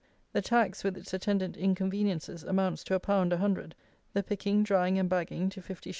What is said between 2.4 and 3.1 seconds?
amounts to a